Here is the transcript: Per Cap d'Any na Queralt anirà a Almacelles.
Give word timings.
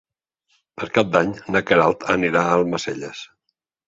Per 0.79 0.87
Cap 0.95 1.11
d'Any 1.15 1.33
na 1.55 1.61
Queralt 1.71 2.05
anirà 2.13 2.41
a 2.47 2.57
Almacelles. 2.57 3.21